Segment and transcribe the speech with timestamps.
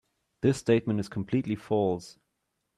[0.41, 2.17] This statement is completely false.